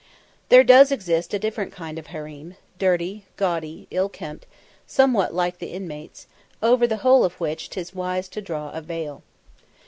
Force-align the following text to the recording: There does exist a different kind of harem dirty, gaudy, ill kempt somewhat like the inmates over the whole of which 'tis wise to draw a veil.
There 0.49 0.63
does 0.63 0.91
exist 0.91 1.31
a 1.31 1.37
different 1.37 1.71
kind 1.71 1.99
of 1.99 2.07
harem 2.07 2.55
dirty, 2.79 3.25
gaudy, 3.37 3.85
ill 3.91 4.09
kempt 4.09 4.47
somewhat 4.87 5.31
like 5.31 5.59
the 5.59 5.73
inmates 5.73 6.25
over 6.59 6.87
the 6.87 6.97
whole 7.05 7.23
of 7.23 7.39
which 7.39 7.69
'tis 7.69 7.93
wise 7.93 8.27
to 8.29 8.41
draw 8.41 8.71
a 8.71 8.81
veil. 8.81 9.21